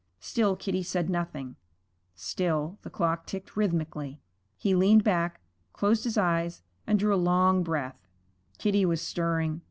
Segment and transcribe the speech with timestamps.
[0.19, 1.57] Still Kitty said nothing;
[2.15, 4.19] still the clock ticked rhythmically.
[4.57, 5.41] He leaned back,
[5.73, 8.07] closed his eyes, and drew a long breath.
[8.57, 9.59] Kitty was stirring.